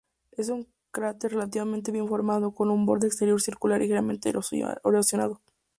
[0.31, 5.41] Es un cráter relativamente bien formado, con un borde exterior circular ligeramente erosionado.